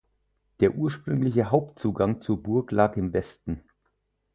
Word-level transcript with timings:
Der 0.61 0.73
ursprüngliche 0.73 1.51
Hauptzugang 1.51 2.21
zur 2.21 2.41
Burg 2.41 2.71
lag 2.71 2.97
im 2.97 3.13
Westen. 3.13 3.61